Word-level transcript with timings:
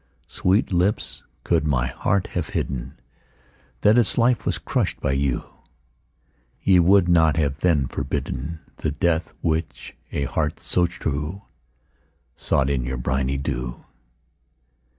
_15 0.23 0.23
4. 0.23 0.25
Sweet 0.29 0.71
lips, 0.73 1.23
could 1.43 1.67
my 1.67 1.85
heart 1.85 2.25
have 2.33 2.49
hidden 2.49 2.95
That 3.81 3.99
its 3.99 4.17
life 4.17 4.47
was 4.47 4.57
crushed 4.57 4.99
by 4.99 5.11
you, 5.11 5.43
Ye 6.63 6.79
would 6.79 7.07
not 7.07 7.37
have 7.37 7.59
then 7.59 7.85
forbidden 7.85 8.61
The 8.77 8.89
death 8.89 9.31
which 9.41 9.95
a 10.11 10.23
heart 10.23 10.59
so 10.59 10.87
true 10.87 11.43
Sought 12.35 12.67
in 12.71 12.83
your 12.83 12.97
briny 12.97 13.37
dew. 13.37 13.85